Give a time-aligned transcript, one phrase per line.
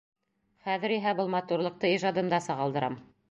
[0.69, 3.01] Хәҙер иһә был матурлыҡты ижадымда сағылдырам.